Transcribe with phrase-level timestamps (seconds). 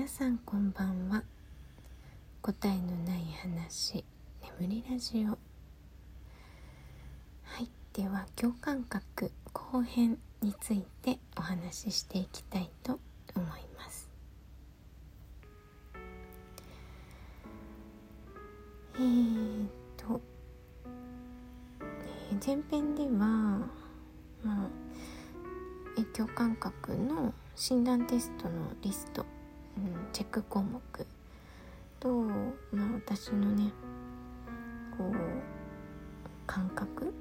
[0.00, 1.22] 皆さんこんばんは。
[2.40, 4.02] 答えのない話
[4.58, 5.32] 眠りラジオ。
[5.32, 5.36] は
[7.60, 12.98] いでは共感覚後編についてお話ししていきたいと
[13.36, 14.08] 思います。
[18.94, 20.18] えー、っと、
[22.42, 23.68] 前編ではま
[24.46, 24.70] あ
[26.14, 29.26] 共感覚の診断テストのリスト、
[30.12, 30.80] チェック項目
[31.98, 32.08] と、
[32.72, 33.72] まあ、私のね
[34.96, 35.14] こう
[36.46, 37.12] 感覚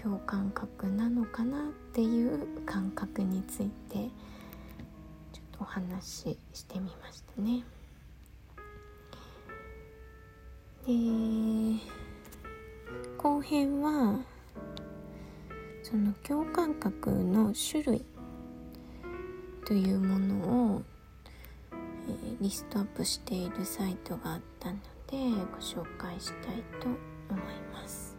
[0.00, 7.64] 共感覚なのかなっていう感覚についてちょっとお話ししてみましたね。
[10.86, 10.92] で
[13.16, 14.20] 後編は
[15.82, 18.04] その共感覚の種類
[19.66, 20.82] というものを、
[22.08, 25.18] えー、リストアップしているサイトがあったので
[25.52, 26.88] ご紹介したいと
[27.30, 28.16] 思います。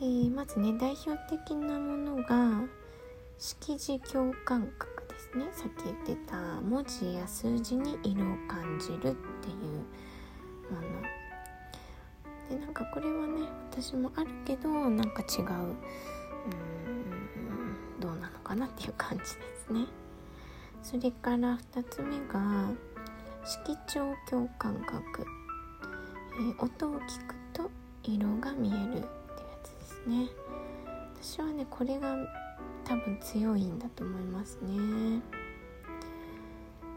[0.00, 2.62] えー、まずね代表的なものが
[3.36, 5.48] 識字共感覚ですね。
[5.52, 9.14] さっき言ってた文字や数字に色を感じるっていう
[10.72, 11.02] もの。
[12.48, 15.52] でなんかこれはね私もあるけどなんか違うう
[16.90, 19.28] んどうなのかなっていう感じで
[19.66, 19.86] すね。
[20.90, 22.70] それから2つ目が
[23.44, 25.26] 色調共感覚、
[26.40, 27.70] えー、音を聞くと
[28.02, 29.06] 色が見えるってや
[29.62, 30.28] つですね。
[31.22, 32.16] 私はねこれが
[32.86, 35.20] 多分強いんだと思いますね。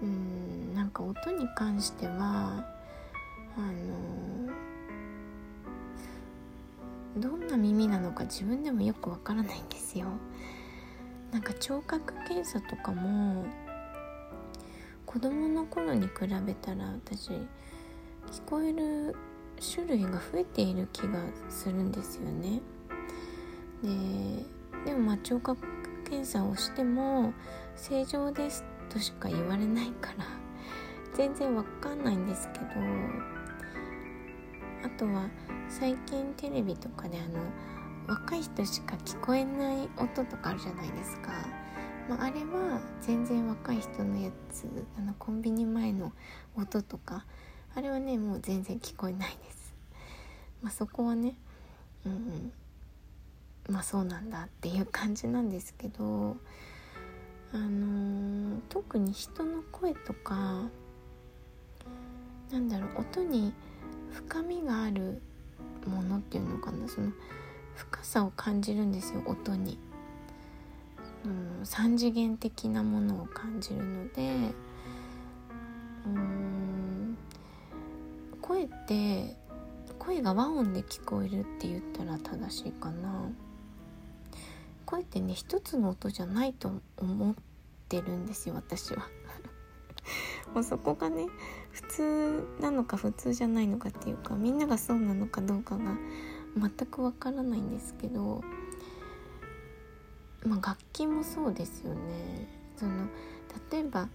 [0.00, 2.64] うんなんか音に関しては
[3.56, 10.06] あのー、どんな耳なのか自分でもよくわからないんですよ。
[11.32, 13.44] なんか聴覚検査とかも
[15.12, 16.10] 子供の頃に比
[16.46, 17.44] べたら私聞
[18.46, 19.14] こえる
[19.74, 22.62] 種類が増えている気がするんですよね。
[23.82, 25.60] ででもまあ聴覚
[26.04, 27.34] 検査をしても
[27.76, 30.24] 正常ですとしか言われないから
[31.14, 32.66] 全然わかんないんですけど
[34.84, 35.28] あとは
[35.68, 37.38] 最近テレビとかであの
[38.08, 41.32] 若い人しか聞こえない音とかあるじゃないですか、
[42.12, 44.66] まあ、あれは全然若い人のやつ
[44.98, 46.12] あのコンビニ前の
[46.54, 47.24] 音とか
[47.74, 49.74] あれはねもう全然聞こえないです、
[50.60, 51.34] まあ、そこはね
[52.04, 52.52] うん。
[53.68, 56.36] まあそうなんだっていう感じなんですけど
[57.54, 60.64] あのー、特に人の声とか
[62.50, 63.54] なんだろう音に
[64.10, 65.22] 深みがある
[65.86, 66.88] ものっていうのかな。
[66.88, 67.12] その
[67.74, 69.78] 深さを感じるんですよ音に、
[71.24, 74.52] うん、3次元的なものを感じるので
[76.06, 77.16] うん
[78.40, 79.36] 声って
[79.98, 83.30] 声が和音で聞こえるって言ったら正しいかな。
[84.84, 87.34] 声ってね一つの音じゃないと思っ
[87.88, 89.08] てるんですよ私は。
[90.52, 91.28] もうそこがね
[91.70, 95.96] 普通なのか普通じゃないのかっていうかみんながそうなのかどうかが
[96.56, 98.42] 全くわからないんですけど、
[100.44, 102.48] まあ、楽器もそうですよね。
[102.76, 103.06] その
[103.70, 104.08] 例えば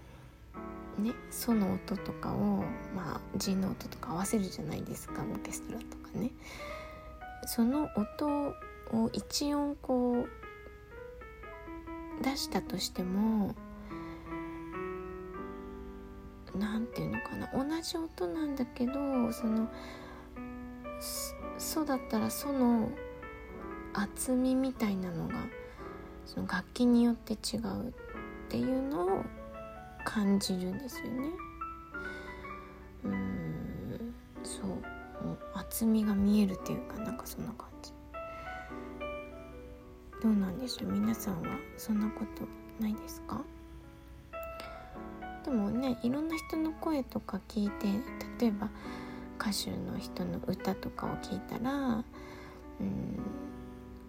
[0.97, 2.63] ねソの音とかを、
[2.95, 6.31] まあ、G の音とか合わせるじゃないですかオーケストラとかね。
[7.45, 8.53] その音
[8.91, 13.56] を一音こう出したとしても
[16.56, 18.94] 何て言うのかな同じ音なんだけど
[19.31, 19.69] その
[21.57, 22.89] ソだったらソの
[23.94, 25.35] 厚みみたいなのが
[26.27, 27.91] その楽器によって違うっ
[28.50, 29.24] ていうのを
[30.06, 31.29] 感じるんですよね。
[33.06, 34.13] うん。
[34.44, 34.68] そう
[35.56, 37.91] 厚みが見えるっていうかなんかそんな感じ。
[40.21, 40.91] どうなんでしょう？
[40.91, 41.47] 皆さんは
[41.77, 42.44] そんなこと
[42.81, 43.41] ないですか？
[45.45, 47.88] でもねいろんな人の声とか聞いて
[48.39, 48.69] 例えば
[49.39, 52.03] 歌手の人の歌とかを聞いたら、
[52.79, 53.19] うん、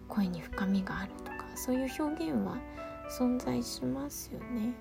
[0.07, 1.38] 声に深みがあるとか。
[1.59, 2.57] そういう表現は
[3.11, 4.73] 存在しますよね。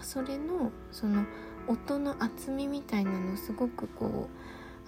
[0.00, 1.24] それのその
[1.68, 4.28] 音の厚みみたいなのすごくこ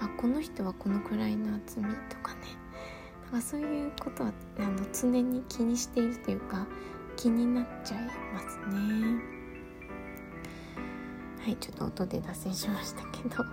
[0.00, 2.40] うあこの人はこのくらいの厚みとかね
[3.31, 6.67] なんかそういうことはあの常に気にしているというか
[7.17, 8.00] 気になっちゃい
[8.32, 9.20] ますね。
[11.40, 13.44] はいちょっと音で脱線しましたけど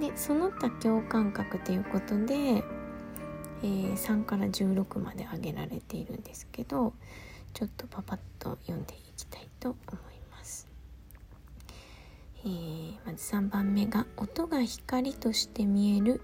[0.00, 6.92] でその他共感覚ということで、えー、3から16まで挙げられているんですけど
[7.52, 10.68] ちょっとパパッと読んでいきたいと思います。
[12.44, 16.20] えー、まず3番目が音が光として見える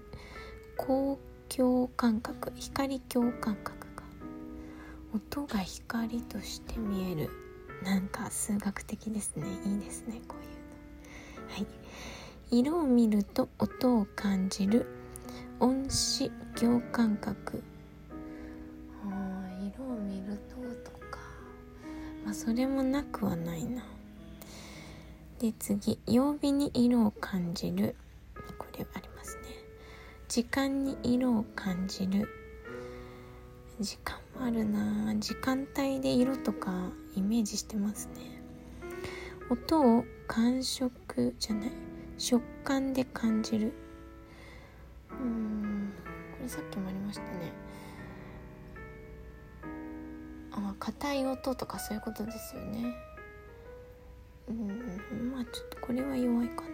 [0.77, 1.17] 光
[1.49, 4.03] 共感覚光共感覚が
[5.13, 7.29] 音が光として見える。
[7.83, 9.45] なんか数学的ですね。
[9.65, 11.53] いいですねこういうの。
[11.53, 11.84] はい。
[12.51, 14.85] 色を見ると音を感じる。
[15.59, 17.63] 音視行感覚。
[19.03, 21.19] あ色を見るととか。
[22.23, 23.83] まあそれもなくはないな。
[25.39, 25.97] で次。
[26.05, 27.95] 曜日に色を感じる。
[28.57, 29.43] これありますね。
[30.27, 32.29] 時間に色を感じる。
[33.79, 35.15] 時間もあるな。
[35.15, 38.41] 時間帯で色とかイメージしてますね。
[39.49, 41.71] 音を感触じゃない？
[42.17, 43.73] 食感で感じる。
[45.11, 45.93] うん
[46.33, 47.51] これさっきもありましたね。
[50.51, 52.95] あ硬い音とかそういうことですよね。
[54.47, 56.69] うんまあちょっとこれは弱いかな。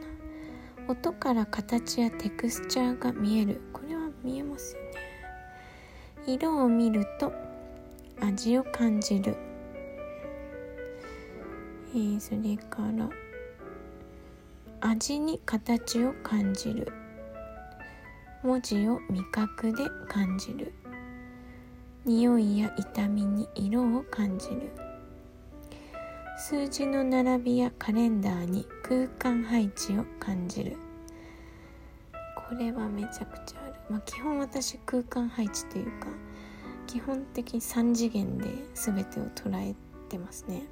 [0.88, 3.62] 音から形やテクスチャーが見える。
[3.74, 4.92] これは見えますよね。
[6.28, 7.34] 色を見ると
[8.20, 9.36] 味を感じる、
[11.94, 13.10] えー、それから
[14.82, 16.92] 味に形を感じる。
[18.44, 20.74] 文字を味覚で感じる。
[22.04, 24.72] 匂いや痛みに色を感じる。
[26.38, 30.78] 数字の並びやカレンダーに空間配置を感じる。
[32.52, 36.08] これはめちゃくちゃある、まあ、基本私空間配置というか
[36.86, 39.74] 基本的に3次元で全てを捉え
[40.10, 40.64] てますね、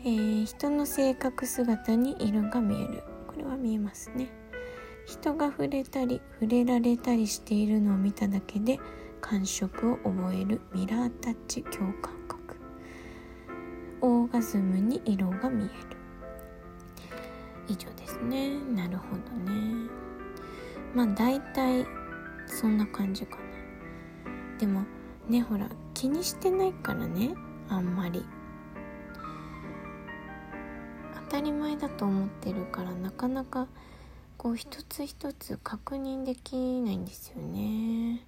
[0.00, 3.02] えー、人の性格姿に色が見える。
[3.26, 4.30] これは見えますね。
[5.06, 8.78] 人が触れたり触れられたりしているのを見ただけで
[9.20, 10.60] 感触を覚える。
[10.72, 12.56] ミラータッチ共感覚。
[14.00, 15.72] オーガズムに色が見える。
[17.66, 18.56] 以上ですね。
[18.74, 19.90] なるほどね。
[20.94, 21.84] まあ大体
[22.46, 23.42] そんな感じかな。
[24.58, 24.84] でも
[25.28, 27.34] ねほら気にしてないからね。
[27.68, 28.24] あんまり。
[31.30, 33.68] 当たり前だと思ってるからなかなか
[34.38, 38.24] こう一つ一つ確認できないんですよね。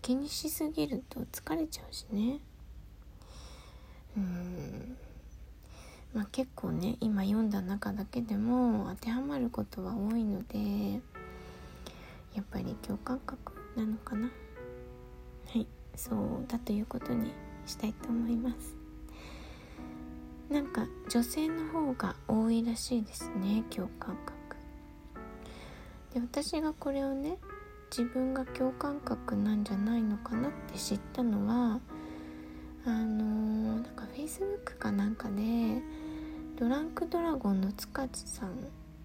[0.00, 2.38] 気にしすぎると疲れちゃうしね。
[4.16, 4.96] うん。
[6.14, 11.00] まあ結構ね今読んだ中だけでも当てはまることは多いので
[12.34, 14.30] やっぱり共感覚なのかな。
[15.48, 15.66] はい。
[15.96, 17.32] そうだということに
[17.66, 18.81] したいと思います。
[20.52, 24.56] なんか女性の方が多いらしいですね共感覚。
[26.12, 27.38] で私がこれをね
[27.90, 31.80] 自分が共感覚なんじゃないのかなって知ったのは
[32.84, 35.80] あのー、なんか Facebook かなんかで
[36.58, 38.50] ドランクドラゴンの塚地さん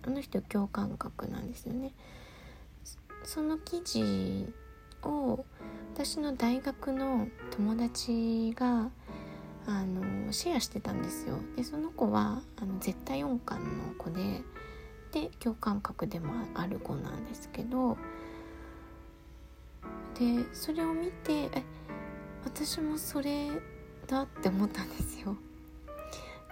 [0.06, 1.94] あの人共感覚なんですよね。
[3.24, 4.54] その記事
[5.04, 5.46] を
[5.94, 8.90] 私の大学の友達が
[9.68, 11.38] あのシェアしてたんですよ。
[11.56, 14.42] でその子はあの絶対音感の子で
[15.12, 17.98] で共感覚でもある子なんですけど
[20.18, 21.64] でそれを見てえ
[22.46, 23.50] 私もそれ
[24.08, 25.36] だって思ったんですよ。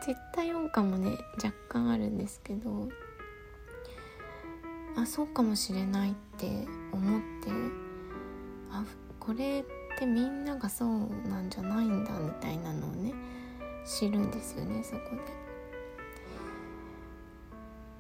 [0.06, 2.90] 絶対音感もね若干あるんですけど
[4.98, 7.50] あそうかもしれないって思って
[8.72, 8.84] あ
[9.20, 10.90] これってみんながそう
[11.30, 13.14] なんじゃないんだみたいなのをね
[13.86, 15.22] 知るんですよねそこで。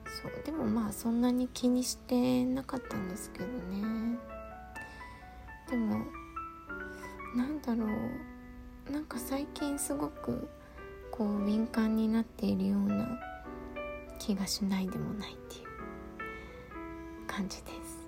[0.05, 4.17] そうでもまあそんなに気にしてなかったんですけどね。
[5.69, 6.03] でも
[7.35, 7.89] なんだろう。
[8.91, 10.47] なんか最近すごく
[11.11, 13.19] こう敏感になっているような
[14.19, 15.65] 気がしないでもないっていう
[17.25, 18.07] 感じです。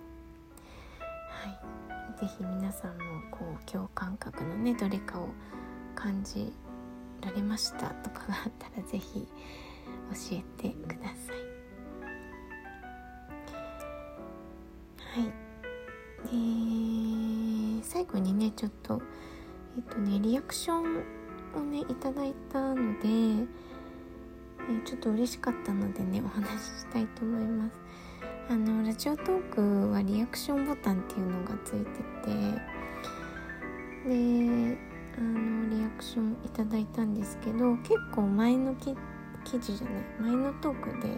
[1.30, 1.77] はい。
[2.20, 5.30] 是非皆さんもこう共感覚のねどれかを
[5.94, 6.52] 感じ
[7.22, 9.28] られましたとかがあったら是非
[10.32, 11.38] 教えてください。
[15.20, 15.48] はい。
[17.80, 19.00] で最後にねちょっと
[19.78, 21.04] えっとねリアクション
[21.56, 23.46] をねいただいたので、え
[24.86, 28.07] ちょっと嬉しかったのでねお話ししたいと思います。
[28.50, 31.86] あのラジオトークはリアクションボタンっていうのがついて
[32.24, 32.32] て
[34.08, 34.78] で
[35.18, 38.96] あのリアクションいただいたんですけど結構前の記
[39.60, 41.18] 事じゃない前のトークで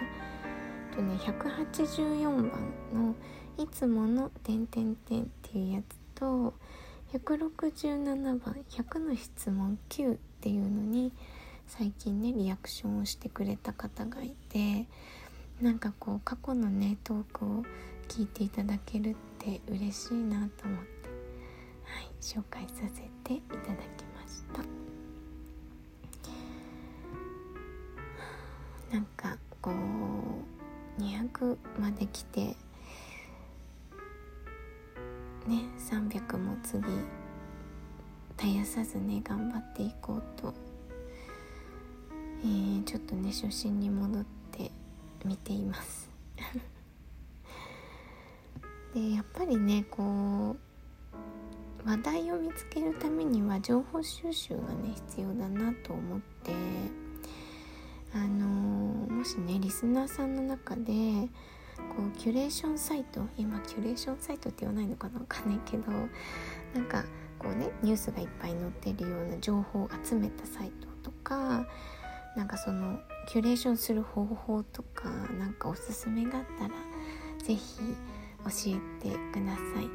[0.95, 3.15] とね184番の
[3.59, 6.55] いつもの点点点っていうやつと
[7.13, 11.13] 167番「100の質問9」っていうのに
[11.67, 14.87] 最近ねリアクションをしてくれた方がいて
[15.61, 17.63] なんかこう過去のねトークを
[18.07, 21.09] 聞いていただけるって嬉しいなと思って、
[21.83, 24.63] はい、紹介させていただきました。
[28.93, 29.71] なんかこ
[30.97, 32.55] う200まで来てね
[35.77, 36.81] 300も次
[38.37, 40.53] 絶やさずね頑張っていこうと、
[42.41, 44.38] えー、ちょっとね初心に戻って
[45.25, 46.09] 見ています。
[48.93, 50.57] でやっぱりねこ
[51.85, 56.51] う話題を見つけるためには情報収集がね必要だなと思って
[58.13, 61.29] あの、もしねリスナーさんの中で
[61.77, 65.91] こうキュレーションサイト今キュレーションサイトって言わないのかなわかんないけど
[66.73, 67.03] なんか
[67.37, 70.71] こうねニュースがいっぱい載ってるような情報を集めたサイ
[71.03, 71.65] トとか
[72.35, 72.99] なんかその
[73.31, 75.07] キュレーションする方法とか
[75.37, 76.73] なんかおすすめがあったら
[77.37, 77.59] 是非
[78.43, 79.89] 教えてください。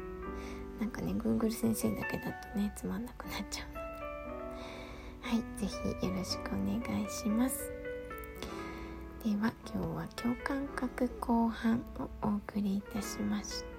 [0.79, 3.67] なんかね Google 先生だけだとねつまんなくなっちゃう。
[3.67, 3.79] ので
[5.21, 7.73] はい是非よろしくお願いします。
[9.21, 13.74] では今日は共感覚後半をお送りいたしました。